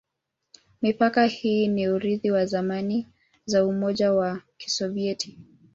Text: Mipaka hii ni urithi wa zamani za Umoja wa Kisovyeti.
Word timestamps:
Mipaka 0.81 1.25
hii 1.25 1.67
ni 1.67 1.89
urithi 1.89 2.31
wa 2.31 2.45
zamani 2.45 3.07
za 3.45 3.65
Umoja 3.65 4.13
wa 4.13 4.41
Kisovyeti. 4.57 5.39